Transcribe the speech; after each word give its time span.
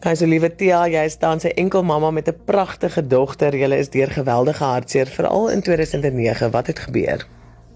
Kyse 0.00 0.24
liewe 0.24 0.48
Tia, 0.56 0.86
jy 0.88 1.00
is 1.04 1.18
dan 1.20 1.42
sy 1.42 1.50
enkel 1.60 1.82
mamma 1.84 2.08
met 2.10 2.28
'n 2.28 2.44
pragtige 2.48 3.02
dogter. 3.06 3.52
Julle 3.52 3.76
is 3.76 3.90
deur 3.90 4.08
geweldige 4.08 4.64
hartseer 4.64 5.06
veral 5.06 5.50
in 5.50 5.60
2009. 5.60 6.50
Wat 6.50 6.66
het 6.66 6.78
gebeur? 6.78 7.26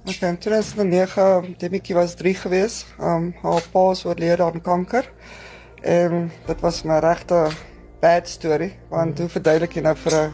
Ek 0.07 0.21
in 0.21 0.39
2009, 0.39 1.55
Demetjie 1.59 1.95
was 1.95 2.15
3 2.15 2.35
gewees. 2.35 2.87
Um 2.99 3.35
haar 3.43 3.63
pa 3.73 3.91
is 3.91 4.05
oorlede 4.05 4.43
aan 4.43 4.61
kanker. 4.61 5.05
En 5.83 6.31
dit 6.47 6.61
was 6.61 6.85
'n 6.85 6.99
regte 7.01 7.51
bad 8.01 8.29
story 8.29 8.73
want 8.89 9.19
hoe 9.19 9.29
verduidelik 9.29 9.75
jy 9.75 9.83
nou 9.83 9.97
vir 9.97 10.13
'n 10.13 10.33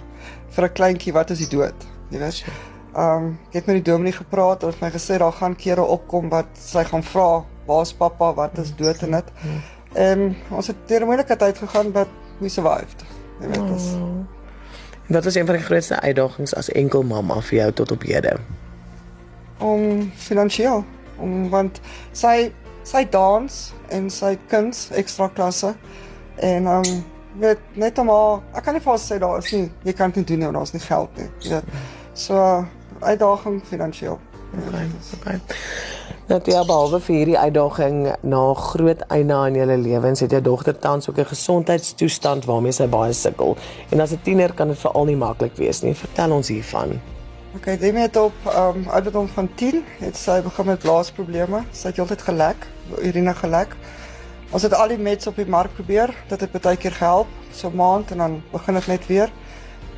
vir 0.51 0.65
'n 0.65 0.73
kleintjie 0.73 1.13
wat 1.13 1.31
is 1.31 1.39
die 1.39 1.57
dood? 1.57 1.75
Jy 2.11 2.19
weet. 2.19 2.45
Um 2.97 3.39
ek 3.49 3.55
het 3.55 3.67
met 3.67 3.85
die 3.85 3.91
dominee 3.93 4.13
gepraat 4.13 4.63
en 4.63 4.75
my 4.81 4.91
gesê 4.91 5.19
daar 5.19 5.33
gaan 5.33 5.57
kere 5.57 5.83
opkom 5.83 6.29
wat 6.29 6.47
sy 6.55 6.85
gaan 6.85 7.03
vra, 7.03 7.45
"Waar's 7.67 7.93
pappa? 7.93 8.35
Wat 8.35 8.59
is 8.59 8.77
dood 8.77 9.03
en 9.03 9.11
dit?" 9.11 9.33
En 9.93 10.37
ons 10.51 10.67
het 10.67 10.77
deur 10.87 11.01
'n 11.01 11.05
moeilike 11.07 11.37
tyd 11.37 11.59
gegaan 11.59 11.91
but 11.93 12.07
we 12.39 12.49
survived. 12.49 13.05
Jy 13.41 13.47
weet 13.47 13.67
dit. 13.67 13.77
is- 13.77 13.93
En 15.09 15.17
Wat 15.17 15.25
was 15.25 15.35
een 15.35 15.47
van 15.47 15.55
die 15.55 15.65
grootste 15.65 16.01
uitdagings 16.01 16.55
as 16.55 16.69
enkel 16.69 17.03
mamma 17.03 17.41
vir 17.41 17.59
jou 17.59 17.73
tot 17.73 17.91
op 17.91 18.03
hede? 18.03 18.37
om 19.59 20.11
finansiëel 20.17 20.85
om 21.19 21.49
want 21.51 21.81
sy 22.13 22.53
sy 22.83 23.05
dans 23.11 23.73
en 23.89 24.11
sy 24.11 24.39
kuns 24.49 24.89
ekstra 24.97 25.29
klasse 25.29 25.75
en 26.37 26.67
um 26.67 27.05
weet 27.39 27.59
net 27.75 27.99
om 27.99 28.09
haar 28.09 28.41
ek 28.55 28.63
kan 28.65 28.75
nie 28.75 28.81
vir 28.83 28.97
sê 28.99 29.19
daar 29.19 29.39
is 29.39 29.53
nie 29.53 29.71
jy 29.85 29.93
kan 29.93 30.11
dit 30.11 30.27
doen 30.27 30.41
want 30.41 30.55
daar's 30.55 30.73
nie 30.73 30.81
geld 30.81 31.17
nie 31.17 31.29
jy 31.41 31.51
weet 31.51 31.65
so 32.15 32.65
uitdaging 33.01 33.61
finansiëel 33.65 34.19
Okay, 34.59 34.87
okay. 35.15 35.41
Nou 36.31 36.41
ja, 36.45 36.61
behalwe 36.65 37.01
vir 37.03 37.15
hierdie 37.17 37.39
uitdaging 37.39 37.97
na 38.23 38.41
groot 38.55 39.01
eina 39.11 39.41
in 39.51 39.57
julle 39.59 39.77
lewens, 39.83 40.21
het 40.23 40.35
jou 40.35 40.41
dogter 40.43 40.77
tans 40.79 41.09
ook 41.11 41.19
'n 41.19 41.31
gesondheidstoestand 41.33 42.45
waarmee 42.45 42.73
sy 42.73 42.87
baie 42.87 43.13
sukkel. 43.13 43.57
En 43.91 44.01
as 44.01 44.13
'n 44.13 44.21
tiener 44.23 44.53
kan 44.55 44.69
dit 44.69 44.79
veral 44.79 45.05
nie 45.05 45.17
maklik 45.17 45.57
wees 45.57 45.83
nie. 45.83 45.95
Vertel 45.95 46.31
ons 46.31 46.49
hiervan. 46.49 47.01
Okay, 47.57 47.79
dit 47.79 47.93
met 47.93 48.17
op 48.17 48.33
um 48.57 48.89
ouderdom 48.89 49.29
van 49.29 49.49
10 49.55 49.85
het 49.99 50.17
sy 50.17 50.41
begin 50.43 50.67
met 50.67 50.79
blaasprobleme. 50.79 51.65
Sy 51.73 51.87
het 51.87 51.97
heeltyd 51.97 52.23
gelek, 52.23 52.67
urine 53.03 53.35
gelek. 53.35 53.77
Ons 54.51 54.63
het 54.63 54.75
al 54.75 54.89
die 54.89 54.99
meds 54.99 55.27
op 55.27 55.37
die 55.37 55.47
mark 55.47 55.75
probeer. 55.75 56.15
Dit 56.29 56.41
het 56.41 56.63
baie 56.63 56.77
keer 56.77 56.93
gehelp, 56.93 57.27
so 57.53 57.71
maand 57.71 58.11
en 58.11 58.19
dan 58.19 58.43
begin 58.53 58.75
dit 58.75 58.87
net 58.87 59.07
weer. 59.07 59.31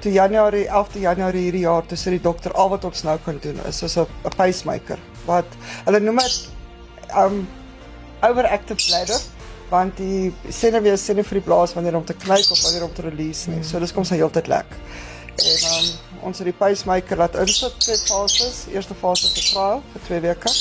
Toe 0.03 0.13
Januarie, 0.13 0.65
11de 0.67 1.01
Januarie 1.01 1.45
hierdie 1.47 1.63
jaar, 1.63 1.85
toe 1.87 1.97
sê 1.99 2.11
die 2.11 2.23
dokter 2.23 2.53
al 2.59 2.73
wat 2.73 2.85
ons 2.89 3.05
nou 3.07 3.15
kan 3.23 3.37
doen 3.43 3.61
is 3.69 3.79
soos 3.79 3.97
'n 3.97 4.35
pacemaker. 4.37 4.99
Wat 5.27 5.47
hulle 5.85 6.01
noem 6.01 6.19
dit 6.19 6.49
um 7.15 7.47
overactive 8.23 8.83
bladder 8.89 9.21
want 9.71 9.97
die 9.97 10.33
senuwee 10.53 10.97
sê 11.01 11.15
nie 11.15 11.25
vir 11.25 11.39
die 11.41 11.47
blaas 11.47 11.73
wanneer 11.75 11.97
om 11.97 12.05
te 12.05 12.15
knyp 12.15 12.51
of 12.51 12.63
wanneer 12.63 12.85
om 12.85 12.93
te 12.93 13.03
release 13.03 13.51
nie. 13.51 13.63
So 13.65 13.81
dis 13.81 13.93
kom 13.93 14.05
sy 14.05 14.19
heeltyd 14.21 14.51
lek. 14.53 14.75
En 15.41 15.63
um, 15.71 15.87
ons 16.29 16.39
het 16.39 16.51
die 16.51 16.57
pacemaker 16.57 17.17
laat 17.17 17.39
insit 17.41 17.79
twee 17.81 17.97
fases. 17.97 18.67
Eerste 18.75 18.95
fase 18.95 19.31
vir 19.33 19.47
trial 19.47 19.83
vir 19.95 20.05
2 20.09 20.21
weke. 20.27 20.53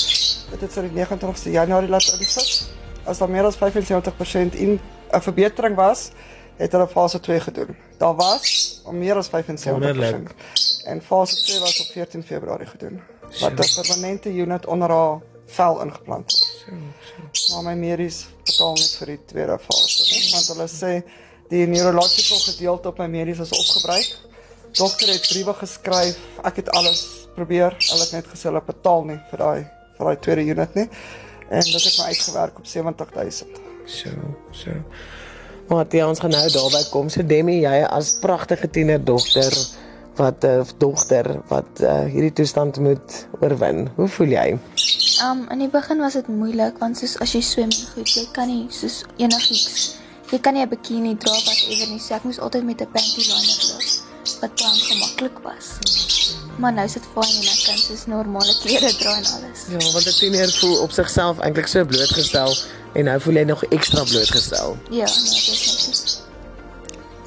Dit 0.52 0.64
het 0.64 0.72
sy 0.72 0.86
die 0.86 0.94
29ste 0.96 1.52
Januarie 1.52 1.92
laat 1.92 2.08
insit. 2.16 2.70
As 3.04 3.20
daar 3.20 3.28
meer 3.28 3.50
as 3.50 3.58
75% 3.60 4.56
in 4.56 4.78
'n 5.12 5.20
verbetering 5.20 5.76
was, 5.76 6.10
het 6.56 6.72
hulle 6.72 6.88
fase 6.88 7.20
2 7.20 7.40
gedoen. 7.40 7.76
Daar 7.98 8.14
was 8.14 8.80
om 8.84 8.98
meer 8.98 9.16
as 9.16 9.28
75%. 9.28 9.30
Wonderlik. 9.70 10.34
En 10.84 11.02
fase 11.02 11.42
2 11.44 11.60
was 11.60 11.80
op 11.80 11.92
14 11.92 12.22
Februarie 12.22 12.66
gedoen. 12.66 13.00
Wat 13.40 13.52
'n 13.52 13.82
permanente 13.82 14.34
unit 14.34 14.66
onder 14.66 14.90
haar 14.90 15.20
vel 15.46 15.82
ingeplant 15.82 16.32
is. 16.32 16.64
Maar 17.52 17.62
my 17.62 17.74
medies 17.74 18.26
betaal 18.44 18.74
net 18.74 18.96
vir 18.98 19.06
die 19.06 19.20
tweede 19.24 19.58
fase, 19.58 20.04
nee, 20.10 20.30
want 20.32 20.46
hulle 20.52 20.68
sê 20.68 20.92
die 21.52 21.66
neurological 21.66 22.38
gedeelte 22.38 22.88
op 22.88 22.98
my 22.98 23.06
medies 23.06 23.38
is 23.38 23.50
opgebruik. 23.50 24.16
Dokter 24.72 25.08
het 25.12 25.26
briewe 25.28 25.54
geskryf. 25.54 26.18
Ek 26.48 26.56
het 26.56 26.70
alles 26.70 27.02
probeer. 27.34 27.76
Hulle 27.78 28.00
het 28.06 28.12
net 28.12 28.26
gesê 28.26 28.48
hulle 28.48 28.62
betaal 28.64 29.04
nie 29.04 29.18
vir 29.30 29.44
daai 29.44 29.60
vir 29.96 30.06
daai 30.06 30.22
tweede 30.24 30.46
unit 30.54 30.74
nie. 30.74 30.88
En 31.52 31.60
dit 31.60 31.84
het 31.84 31.98
my 31.98 32.04
uitgewerk 32.04 32.58
op 32.58 32.66
70000. 32.66 33.60
So, 33.84 34.08
so. 34.50 34.70
Dit 35.68 36.02
ons 36.04 36.18
gaan 36.18 36.30
nou 36.30 36.48
daarby 36.50 36.82
kom. 36.90 37.08
So 37.08 37.22
Demi, 37.22 37.60
jy 37.62 37.84
as 37.88 38.18
pragtige 38.20 38.70
tienerdogter 38.70 39.52
wat 40.16 40.44
'n 40.44 40.60
uh, 40.60 40.66
dogter 40.78 41.40
wat 41.48 41.80
uh, 41.80 42.04
hierdie 42.04 42.32
toestand 42.32 42.76
moet 42.76 43.26
oorwin. 43.40 43.88
Hoe 43.96 44.08
voel 44.08 44.28
jy? 44.28 44.58
Um 45.24 45.46
in 45.50 45.58
die 45.58 45.68
begin 45.68 45.98
was 45.98 46.12
dit 46.12 46.28
moeilik 46.28 46.78
want 46.78 46.98
soos 46.98 47.16
as 47.18 47.32
jy 47.32 47.40
swem 47.40 47.72
goed, 47.94 48.08
jy 48.08 48.26
kan 48.32 48.48
nie 48.48 48.66
soos 48.68 49.04
enigiets. 49.16 49.96
Jy 50.30 50.38
kan 50.40 50.54
nie 50.54 50.62
'n 50.62 50.68
bikini 50.68 51.16
dra 51.16 51.32
wat 51.32 51.60
ewer 51.68 51.88
nie. 51.88 52.00
So 52.00 52.14
ek 52.14 52.24
moes 52.24 52.40
altyd 52.40 52.64
met 52.64 52.80
'n 52.80 52.92
panty 52.92 53.20
liner 53.20 53.60
loop 53.68 54.40
wat 54.40 54.52
baie 54.54 54.80
gemaklik 54.90 55.38
was. 55.42 56.21
Maar 56.58 56.72
nou 56.72 56.86
is 56.86 56.92
dit 56.92 57.06
fyn 57.14 57.36
en 57.40 57.48
ek 57.52 57.62
kan 57.66 57.78
soos 57.78 58.06
normale 58.06 58.54
klere 58.62 58.90
dra 58.96 59.16
en 59.16 59.26
alles. 59.36 59.64
Ja, 59.68 59.92
want 59.92 60.06
'n 60.06 60.16
tiener 60.18 60.52
voel 60.52 60.76
op 60.82 60.92
sigself 60.92 61.38
eintlik 61.38 61.66
so 61.66 61.84
blootgestel 61.84 62.56
en 62.92 63.04
nou 63.04 63.20
voel 63.20 63.34
hy 63.34 63.42
nog 63.42 63.64
ekstra 63.64 64.04
blootgestel. 64.04 64.76
Ja, 64.90 65.04
nee, 65.04 65.42
definitief. 65.46 66.20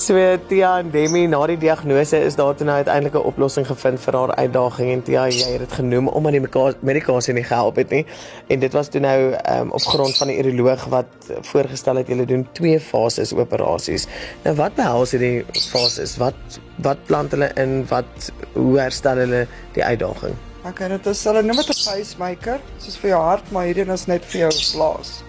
So 0.06 0.14
Tia 0.48 0.76
en 0.78 0.92
Demi 0.94 1.24
na 1.26 1.40
die 1.50 1.56
diagnose 1.58 2.20
is 2.22 2.36
daar 2.38 2.54
toe 2.54 2.66
nou 2.68 2.76
uiteindelik 2.78 3.16
'n 3.18 3.26
oplossing 3.26 3.66
gevind 3.66 4.00
vir 4.00 4.14
haar 4.14 4.36
uitdaging 4.36 4.92
en 4.92 5.02
Tia 5.02 5.24
jy 5.28 5.48
het 5.52 5.60
dit 5.60 5.74
genoem 5.74 6.08
omdat 6.08 6.32
die 6.32 6.76
medikasie 6.80 7.34
nie 7.34 7.44
gehelp 7.44 7.76
het 7.76 7.90
nie 7.90 8.06
en 8.48 8.60
dit 8.60 8.74
was 8.74 8.88
toe 8.88 9.02
nou 9.02 9.34
um, 9.34 9.72
op 9.72 9.82
grond 9.82 10.18
van 10.18 10.28
die 10.28 10.38
uroloog 10.38 10.86
wat 10.86 11.10
voorgestel 11.42 11.96
het 11.96 12.08
julle 12.08 12.26
doen 12.26 12.48
twee 12.52 12.80
fases 12.80 13.34
operasies. 13.34 14.08
Nou 14.44 14.56
wat 14.56 14.76
behels 14.76 15.12
hierdie 15.12 15.46
fases? 15.72 16.18
Wat 16.18 16.60
wat 16.76 16.98
plant 17.06 17.32
hulle 17.32 17.50
in? 17.56 17.86
Wat 17.90 18.32
hoe 18.54 18.80
herstel 18.80 19.18
hulle 19.18 19.48
die 19.74 19.84
uitdaging? 19.84 20.36
Okay, 20.70 20.88
dit 20.88 21.06
is 21.06 21.24
hulle 21.24 21.42
noem 21.42 21.56
dit 21.56 21.70
'n 21.70 21.84
pacemaker, 21.90 22.60
soos 22.78 22.98
vir 22.98 23.10
jou 23.10 23.22
hart, 23.22 23.52
maar 23.52 23.66
hierdie 23.66 23.92
is 23.92 24.06
net 24.06 24.26
vir 24.26 24.40
jou 24.40 24.54
blaas. 24.74 25.24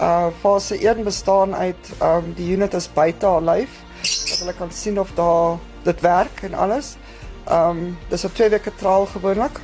Uh 0.00 0.28
fase 0.40 0.78
1 0.80 1.04
bestaan 1.04 1.54
uit 1.54 1.90
um 2.00 2.32
die 2.36 2.52
unit 2.52 2.74
is 2.74 2.88
buite 2.88 3.26
haar 3.26 3.42
lyf 3.42 3.83
hulle 4.44 4.56
kan 4.56 4.72
sien 4.72 5.00
of 5.00 5.12
daar 5.16 5.58
dit 5.84 6.00
werk 6.00 6.42
en 6.42 6.54
alles. 6.54 6.96
Um 7.50 7.96
dis 8.08 8.24
'n 8.24 8.32
2 8.32 8.48
weke 8.48 8.72
trial 8.74 9.06
gewoonlik. 9.06 9.60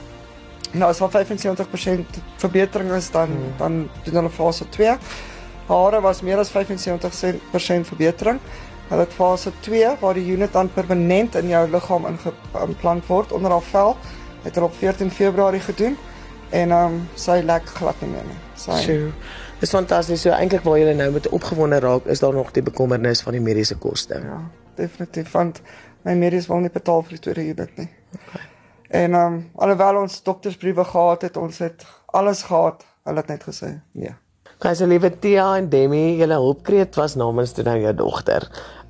Nou 0.72 0.90
as 0.90 1.00
al 1.00 1.10
75% 1.10 2.20
verbetering 2.36 2.92
is 2.92 3.10
dan 3.10 3.28
hmm. 3.28 3.56
dan 3.58 3.88
doen 4.04 4.14
hulle 4.14 4.30
fase 4.30 4.68
2. 4.68 4.96
Hare 5.66 6.00
was 6.00 6.20
meer 6.20 6.38
as 6.38 6.50
75% 6.50 7.86
verbetering. 7.86 8.38
Hulle 8.88 9.00
het 9.00 9.12
fase 9.12 9.52
2 9.60 9.96
waar 10.00 10.14
die 10.14 10.32
unit 10.32 10.52
dan 10.52 10.72
permanent 10.72 11.34
in 11.34 11.48
jou 11.48 11.70
liggaam 11.70 12.06
ingeplant 12.06 13.06
word 13.06 13.32
onder 13.32 13.50
haar 13.50 13.62
vel. 13.62 13.96
Het 14.42 14.54
hulle 14.54 14.66
op 14.66 14.74
14 14.74 15.10
Februarie 15.10 15.60
gedoen 15.60 15.96
en 16.50 16.72
um 16.72 17.08
sy 17.14 17.42
lek 17.44 17.66
glad 17.66 18.00
nie 18.00 18.10
meer 18.10 18.24
nie. 18.24 18.40
Sy 18.54 18.70
So 18.70 19.12
Dis 19.60 19.70
fantasties. 19.70 20.22
So 20.24 20.32
eintlik 20.32 20.64
waar 20.64 20.78
jy 20.80 20.94
nou 20.96 21.10
met 21.12 21.28
opgewonde 21.28 21.78
raak, 21.84 22.06
is 22.08 22.22
daar 22.22 22.32
nog 22.32 22.52
die 22.56 22.64
bekommernis 22.64 23.20
van 23.20 23.36
die 23.36 23.44
mediese 23.44 23.76
koste. 23.76 24.22
Ja, 24.24 24.40
definitief 24.76 25.32
want 25.32 25.62
my 26.02 26.14
medies 26.14 26.46
wil 26.46 26.60
nie 26.60 26.70
betaal 26.70 27.02
vir 27.02 27.16
die 27.16 27.22
tweede 27.26 27.44
unit 27.52 27.76
nie. 27.76 27.88
Okay. 28.14 28.46
En 28.90 29.14
ehm 29.14 29.34
um, 29.34 29.50
alhoewel 29.54 30.00
ons 30.00 30.22
doktersbriewe 30.22 30.84
gehad 30.84 31.22
het, 31.22 31.36
ons 31.36 31.58
het 31.58 31.86
alles 32.06 32.42
gehad, 32.42 32.82
hulle 33.04 33.22
het 33.22 33.28
net 33.30 33.46
gesê 33.46 33.80
nee. 33.92 34.14
Okay, 34.60 34.74
so 34.74 34.84
liewe 34.84 35.08
Tia 35.18 35.44
en 35.56 35.68
Demi, 35.72 36.18
julle 36.18 36.36
hulpkreet 36.36 36.98
was 37.00 37.14
namens 37.16 37.54
toe 37.56 37.62
nou 37.64 37.78
jou 37.80 37.92
dogter, 37.96 38.44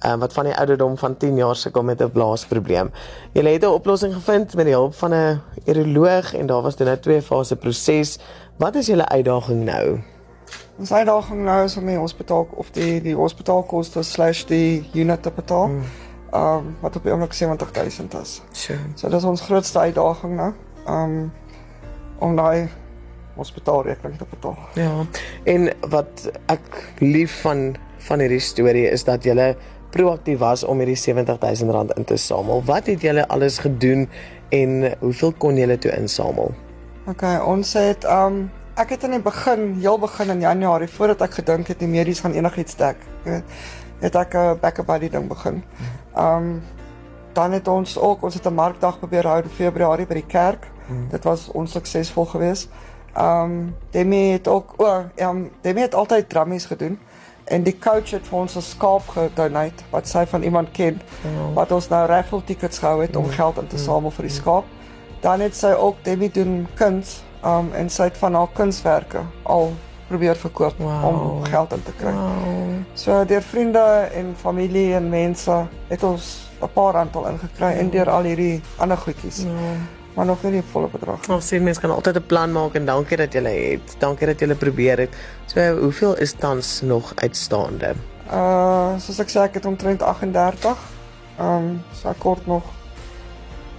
um, 0.09 0.19
wat 0.19 0.33
van 0.35 0.49
die 0.49 0.55
ouderdom 0.59 0.97
van 0.99 1.17
10 1.17 1.37
jaar 1.37 1.57
sukkel 1.57 1.85
met 1.87 2.01
'n 2.03 2.11
blaasprobleem. 2.11 2.91
Julle 3.33 3.53
het 3.55 3.63
'n 3.63 3.77
oplossing 3.77 4.15
gevind 4.15 4.55
met 4.55 4.67
die 4.67 4.75
hulp 4.75 4.95
van 4.95 5.15
'n 5.15 5.41
uroloog 5.67 6.35
en 6.35 6.47
daar 6.47 6.63
was 6.63 6.75
toe 6.75 6.87
nou 6.87 6.99
twee 6.99 7.23
fase 7.23 7.57
proses. 7.57 8.19
Wat 8.57 8.75
is 8.75 8.87
julle 8.87 9.09
uitdaging 9.09 9.65
nou? 9.65 10.01
Ons 10.81 10.93
uitdaging 10.93 11.43
nou 11.45 11.59
is 11.65 11.75
om 11.77 11.89
die 11.91 11.99
hospitaal 12.01 12.47
of 12.57 12.71
die 12.73 13.03
die 13.05 13.13
hospitaalkoste 13.13 14.01
slash 14.07 14.47
die 14.49 14.81
unit 14.97 15.23
te 15.23 15.33
betaal. 15.37 15.69
Ehm 15.69 15.83
mm. 16.31 16.37
um, 16.41 16.77
wat 16.81 16.95
op 16.97 17.05
die 17.05 17.13
oomblik 17.13 17.33
70000 17.37 18.15
is. 18.23 18.41
So, 18.53 18.75
So 18.97 19.11
dis 19.13 19.25
ons 19.29 19.43
grootste 19.45 19.79
uitdaging 19.79 20.37
nou. 20.37 20.53
Ehm 20.87 21.17
um, 21.19 21.33
om 22.21 22.37
daai 22.37 22.69
hospitaalrekening 23.37 24.17
te 24.19 24.25
betaal. 24.31 24.57
ja. 24.75 25.05
En 25.45 25.69
wat 25.89 26.31
ek 26.47 26.95
lief 26.99 27.41
van 27.41 27.77
van 27.99 28.21
hierdie 28.25 28.41
storie 28.41 28.87
is 28.89 29.05
dat 29.05 29.25
julle 29.25 29.57
proaktief 29.91 30.39
was 30.39 30.65
om 30.65 30.81
hierdie 30.81 30.97
70000 30.97 31.71
rand 31.71 31.93
in 31.97 32.05
te 32.05 32.17
samel. 32.17 32.63
Wat 32.65 32.87
het 32.87 33.01
julle 33.01 33.29
alles 33.29 33.59
gedoen 33.59 34.09
en 34.49 34.95
hoeveel 34.99 35.33
kon 35.33 35.57
julle 35.57 35.79
toe 35.79 35.93
insamel? 35.97 36.55
Okay, 37.07 37.37
ons 37.37 37.73
het 37.73 38.05
ehm 38.05 38.41
um, 38.41 38.51
ek 38.81 38.95
het 38.97 39.05
in 39.05 39.17
die 39.19 39.23
begin, 39.23 39.75
heel 39.81 39.99
begin 40.01 40.31
in 40.31 40.41
Januarie 40.41 40.89
voordat 40.89 41.27
ek 41.27 41.41
gedink 41.43 41.69
het 41.69 41.81
die 41.83 41.89
medies 41.91 42.23
gaan 42.25 42.33
enigiets 42.37 42.79
dek, 42.81 42.97
weet, 43.27 43.59
het 44.01 44.15
ek 44.17 44.35
'n 44.35 44.59
backup 44.61 44.87
buddy 44.87 45.09
ding 45.09 45.29
begin. 45.29 45.63
Um, 46.17 46.63
dan 47.33 47.53
het 47.53 47.69
ons 47.69 47.99
ook 47.99 48.23
ons 48.23 48.35
het 48.35 48.47
'n 48.47 48.55
markdag 48.55 48.99
probeer 48.99 49.27
hou 49.27 49.43
in 49.43 49.49
Februarie 49.49 50.07
by 50.07 50.15
die 50.15 50.27
kerk. 50.27 50.67
Hmm. 50.87 51.09
Dit 51.11 51.25
was 51.25 51.49
onsuksesvol 51.53 52.25
geweest. 52.25 52.69
Um, 53.17 53.77
Demi 53.91 54.33
het 54.33 54.49
ook 54.49 54.75
o, 54.77 54.85
oh, 54.85 55.05
um, 55.17 55.51
Demi 55.61 55.81
het 55.81 55.95
altyd 55.95 56.29
drummies 56.29 56.65
gedoen 56.65 56.99
en 57.45 57.63
die 57.63 57.79
coach 57.79 58.11
het 58.11 58.29
vir 58.29 58.39
ons 58.39 58.57
'n 58.57 58.61
skaap 58.61 59.09
gedonate 59.09 59.85
wat 59.91 60.09
sy 60.09 60.27
van 60.27 60.43
iemand 60.43 60.71
ken 60.71 61.01
Wow. 61.23 61.55
wat 61.55 61.73
ons 61.73 61.89
nou 61.89 62.07
raffle 62.07 62.45
tickets 62.45 62.79
gehou 62.79 63.03
het 63.03 63.17
om 63.17 63.29
geld 63.29 63.59
in 63.59 63.67
te 63.67 63.79
samel 63.79 64.11
vir 64.11 64.25
die 64.25 64.35
skaap. 64.35 64.65
Dan 65.21 65.41
het 65.41 65.57
sy 65.57 65.73
ook 65.73 65.97
Debbie 66.03 66.31
doen 66.31 66.67
kuns 66.75 67.23
um 67.45 67.73
en 67.73 67.89
sy 67.91 68.03
het 68.03 68.17
van 68.17 68.35
haar 68.35 68.49
kunswerke 68.53 69.21
al 69.43 69.73
probeer 70.09 70.37
verkoop 70.37 70.75
Wow. 70.79 71.05
om 71.05 71.45
geld 71.45 71.73
in 71.73 71.83
te 71.83 71.93
kry. 71.99 72.13
Wow. 72.13 72.83
So 72.95 73.25
deur 73.25 73.43
vriende 73.43 74.09
en 74.15 74.35
familie 74.41 74.95
en 74.95 75.09
mense 75.09 75.67
het 75.89 76.03
ons 76.03 76.49
'n 76.63 76.69
paar 76.75 76.93
rand 76.93 77.17
al 77.17 77.27
ingekry 77.29 77.73
en 77.79 77.91
deur 77.91 78.11
al 78.11 78.23
hierdie 78.23 78.61
ander 78.77 78.97
goedjies, 78.97 79.43
Ja. 79.43 79.49
maar 80.15 80.27
nog 80.27 80.43
nie 80.43 80.53
die 80.53 80.63
volle 80.73 80.89
bedrag. 80.89 81.29
Ons 81.29 81.47
sien 81.49 81.63
mense 81.63 81.81
kan 81.81 81.91
altyd 81.91 82.17
'n 82.17 82.27
plan 82.27 82.53
maak 82.53 82.75
en 82.75 82.85
dankie 82.87 83.17
dat 83.17 83.33
jy 83.33 83.71
het. 83.71 83.95
Dankie 83.99 84.27
dat 84.27 84.41
jy 84.41 84.55
probeer 84.55 84.99
het. 84.99 85.15
So 85.47 85.79
hoeveel 85.79 86.17
is 86.17 86.33
tans 86.33 86.81
nog 86.83 87.13
uitstaande? 87.15 87.95
Uh 88.33 88.99
soos 88.99 89.19
ek 89.19 89.29
sê 89.31 89.41
ek 89.43 89.55
het 89.55 89.65
omtrent 89.67 90.03
38. 90.03 90.77
Um 91.41 91.83
so 91.93 92.13
kort 92.19 92.47
nog. 92.47 92.63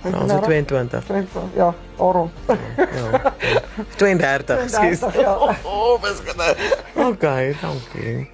Nou, 0.01 0.24
Ons 0.24 0.31
het 0.33 0.44
22. 0.44 1.03
20, 1.06 1.42
ja, 1.56 1.74
daarom. 1.98 2.31
Ja. 2.48 3.33
32, 3.98 4.62
skus. 4.69 5.00
32, 5.00 5.19
ja. 5.21 5.33
Oh, 5.63 6.01
beskade. 6.01 6.56
Okay, 6.95 7.56
dankie. 7.62 8.30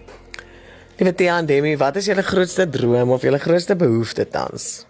Liewe 0.98 1.14
Tia 1.14 1.38
en 1.38 1.46
Demi, 1.46 1.76
wat 1.78 1.96
is 2.00 2.06
julle 2.10 2.24
grootste 2.26 2.70
droom 2.70 3.12
of 3.14 3.22
julle 3.22 3.38
grootste 3.40 3.76
behoefte 3.76 4.26
tans? 4.32 4.86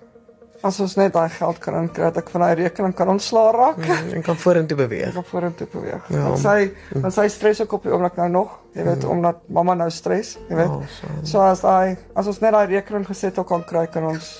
As 0.65 0.79
ons 0.81 0.95
net 0.97 1.13
daai 1.13 1.29
geld 1.29 1.57
kan 1.61 1.75
inkry, 1.81 2.01
dat 2.07 2.17
ek 2.21 2.29
van 2.33 2.41
daai 2.45 2.55
rekening 2.63 2.93
kan 2.97 3.09
ontslaa 3.11 3.51
raak. 3.53 3.77
Mm, 3.77 4.13
En 4.17 4.23
kan 4.25 4.37
vorentoe 4.41 4.77
beweeg. 4.79 5.09
Ek 5.11 5.17
gaan 5.19 5.27
vorentoe 5.29 5.67
beweeg. 5.73 6.07
Ja. 6.13 6.23
Want 6.29 6.39
sy, 6.41 6.55
want 6.95 7.13
sy 7.13 7.27
stres 7.29 7.61
ook 7.61 7.75
op 7.77 7.83
die 7.85 7.93
oomblik 7.93 8.15
nou 8.17 8.29
nog. 8.33 8.55
Jy 8.77 8.85
weet, 8.87 9.05
omdat 9.05 9.43
mamma 9.53 9.75
nou 9.77 9.89
stres, 9.93 10.35
jy 10.49 10.55
weet. 10.57 10.73
Oh, 10.73 10.85
so. 10.95 11.07
So 11.33 11.43
as 11.45 11.61
daai 11.65 11.97
as 12.17 12.29
ons 12.29 12.39
net 12.41 12.53
daai 12.57 12.65
rekening 12.71 13.05
geset 13.09 13.37
kan 13.49 13.65
kry, 13.69 13.85
kan 13.93 14.07
ons 14.13 14.31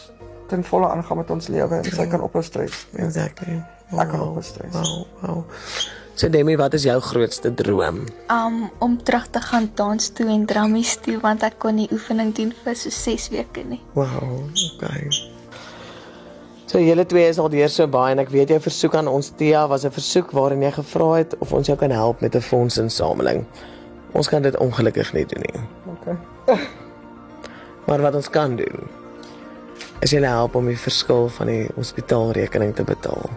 ten 0.47 0.63
volle 0.63 0.89
aangaan 0.89 1.17
met 1.17 1.29
ons 1.29 1.47
lewe 1.47 1.75
en 1.75 1.83
sy 1.83 2.07
kan 2.07 2.21
ophou 2.21 2.43
stres. 2.43 2.85
Exactly. 2.95 3.61
Ek 3.95 4.09
kan 4.11 4.21
ophou 4.21 4.43
stres. 4.43 4.73
Wow, 4.73 5.05
wow. 5.21 5.45
So 6.17 6.29
Demi, 6.33 6.55
wat 6.57 6.73
is 6.73 6.87
jou 6.87 6.97
grootste 7.01 7.53
droom? 7.53 7.99
Um 8.33 8.71
om 8.81 9.03
terug 9.03 9.27
te 9.29 9.41
gaan 9.41 9.69
dans 9.77 10.09
toe 10.09 10.25
en 10.33 10.45
drammies 10.49 10.95
toe 11.05 11.19
want 11.21 11.43
ek 11.45 11.59
kon 11.61 11.77
nie 11.77 11.85
oefening 11.93 12.33
doen 12.33 12.53
vir 12.63 12.75
so 12.75 12.89
6 12.89 13.29
weke 13.35 13.61
nie. 13.69 13.81
Wow, 13.93 14.47
okay. 14.73 15.11
So 16.67 16.81
julle 16.81 17.05
twee 17.05 17.29
is 17.29 17.37
al 17.39 17.51
deur 17.53 17.69
so 17.71 17.87
baie 17.87 18.15
en 18.15 18.23
ek 18.25 18.33
weet 18.33 18.49
jou 18.55 18.59
versoek 18.65 18.97
aan 18.97 19.07
ons 19.07 19.29
Tia 19.37 19.67
was 19.69 19.85
'n 19.85 19.93
versoek 19.93 20.33
waarin 20.33 20.65
jy 20.65 20.71
gevra 20.71 21.13
het 21.21 21.37
of 21.37 21.53
ons 21.53 21.67
jou 21.67 21.77
kan 21.77 21.91
help 21.91 22.21
met 22.21 22.35
'n 22.35 22.41
fondsinsameling. 22.41 23.45
Ons 24.11 24.27
kan 24.27 24.41
dit 24.41 24.57
ongelukkig 24.57 25.13
nie 25.13 25.25
doen 25.25 25.43
nie. 25.45 25.61
Okay. 25.93 26.17
Maar 27.85 28.01
wat 28.01 28.15
ons 28.15 28.29
kan 28.29 28.55
doen 28.55 28.89
is 29.99 30.13
julle 30.13 30.29
help 30.29 30.55
om 30.55 30.67
die 30.69 30.77
verskil 30.77 31.29
van 31.29 31.47
die 31.47 31.65
hospitaalrekening 31.75 32.75
te 32.75 32.83
betaal. 32.83 33.29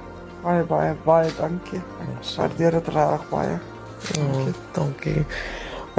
Baie 0.43 0.65
baie 0.65 0.95
baie 1.05 1.31
dankie. 1.39 1.81
Ek 2.01 2.35
waardeer 2.37 2.79
dit 2.79 2.93
regtig 2.95 3.27
baie. 3.31 3.57
Oh, 4.21 4.47
dankie. 4.77 5.25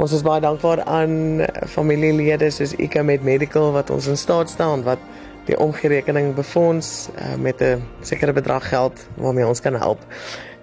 Ons 0.02 0.14
is 0.16 0.24
baie 0.26 0.40
dankbaar 0.42 0.82
aan 0.90 1.42
familielede 1.70 2.50
soos 2.50 2.74
Ika 2.74 3.02
met 3.06 3.22
Medical 3.22 3.70
wat 3.72 3.90
ons 3.90 4.08
in 4.10 4.18
staat 4.18 4.50
staan 4.50 4.82
wat 4.86 5.02
die 5.46 5.58
omgerekening 5.58 6.34
befonds 6.34 7.08
uh, 7.14 7.34
met 7.38 7.62
'n 7.62 7.82
sekere 8.02 8.32
bedrag 8.32 8.68
geld 8.68 9.06
waarmee 9.14 9.46
ons 9.46 9.60
kan 9.60 9.74
help. 9.74 10.00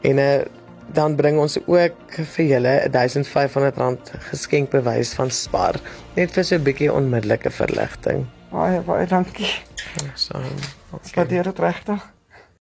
En 0.01 0.17
uh, 0.17 0.41
dan 0.93 1.15
bring 1.15 1.39
ons 1.39 1.57
ook 1.65 1.95
vir 2.35 2.45
julle 2.45 2.73
'n 2.87 2.91
R1500 2.91 4.19
geskenkbewys 4.31 5.13
van 5.13 5.31
Spar 5.31 5.75
net 6.15 6.31
vir 6.31 6.43
so 6.43 6.55
'n 6.55 6.63
bietjie 6.63 6.93
onmiddellike 6.93 7.49
verligting. 7.49 8.38
Baie 8.49 8.81
baie 8.81 9.05
dankie. 9.07 9.51
So, 10.15 10.39
Ek 11.05 11.15
waardeer 11.15 11.43
dit 11.43 11.59
regtig. 11.59 12.05